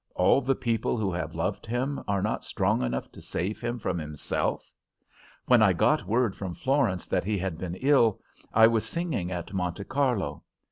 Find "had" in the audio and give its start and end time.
7.37-7.59